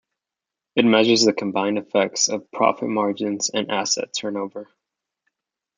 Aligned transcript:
It 0.75 0.83
measures 0.83 1.25
the 1.25 1.31
combined 1.33 1.77
effects 1.77 2.27
of 2.27 2.49
profit 2.51 2.87
margins 2.89 3.51
and 3.51 3.69
asset 3.69 4.11
turnover. 4.17 4.67